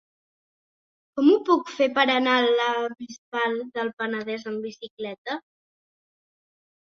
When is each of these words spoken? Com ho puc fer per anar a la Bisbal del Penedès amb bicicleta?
Com 1.19 1.27
ho 1.33 1.35
puc 1.49 1.67
fer 1.73 1.87
per 1.97 2.05
anar 2.13 2.37
a 2.37 2.47
la 2.61 2.69
Bisbal 3.03 3.57
del 3.75 3.93
Penedès 4.01 4.47
amb 4.53 4.65
bicicleta? 4.69 5.37